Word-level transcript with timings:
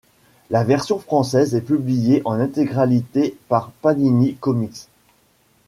La 0.49 0.63
version 0.63 0.97
française 0.97 1.53
est 1.53 1.61
publiée 1.61 2.23
en 2.25 2.39
intégralité 2.39 3.37
par 3.49 3.69
Panini 3.69 4.33
Comics. 4.33 4.87